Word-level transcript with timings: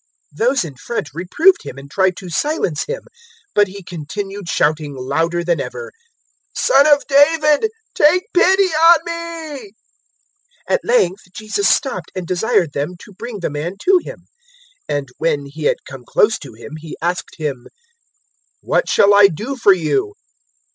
018:039 0.39 0.47
Those 0.47 0.65
in 0.65 0.75
front 0.77 1.09
reproved 1.13 1.61
him 1.61 1.77
and 1.77 1.91
tried 1.91 2.17
to 2.17 2.27
silence 2.31 2.85
him; 2.85 3.03
but 3.53 3.67
he 3.67 3.83
continued 3.83 4.49
shouting, 4.49 4.95
louder 4.95 5.43
than 5.43 5.61
ever, 5.61 5.91
"Son 6.55 6.87
of 6.87 7.05
David, 7.05 7.69
take 7.93 8.23
pity 8.33 8.63
on 8.63 8.97
me." 9.05 9.61
018:040 9.63 9.71
At 10.73 10.81
length 10.85 11.31
Jesus 11.33 11.69
stopped 11.69 12.11
and 12.15 12.25
desired 12.25 12.73
them 12.73 12.95
to 12.97 13.13
bring 13.13 13.41
the 13.41 13.51
man 13.51 13.73
to 13.83 13.99
Him; 14.03 14.25
and 14.89 15.07
when 15.19 15.45
he 15.45 15.65
had 15.65 15.77
come 15.87 16.03
close 16.03 16.39
to 16.39 16.53
Him 16.53 16.77
He 16.79 16.97
asked 16.99 17.35
him, 17.37 17.57
018:041 17.57 17.65
"What 18.61 18.89
shall 18.89 19.13
I 19.13 19.27
do 19.27 19.55
for 19.55 19.71
you?" 19.73 20.15